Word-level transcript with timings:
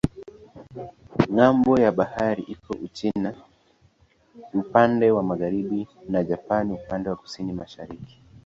Ng'ambo 1.33 1.71
ya 1.83 1.91
bahari 1.99 2.43
iko 2.53 2.71
Uchina 2.85 3.31
upande 4.61 5.05
wa 5.15 5.23
magharibi 5.23 5.87
na 6.09 6.23
Japani 6.23 6.71
upande 6.73 7.09
wa 7.09 7.15
kusini-mashariki. 7.15 8.17